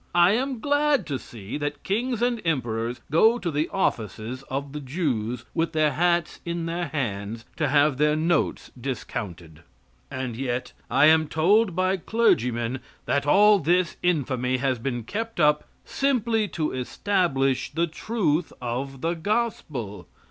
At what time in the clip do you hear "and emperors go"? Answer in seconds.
2.23-3.37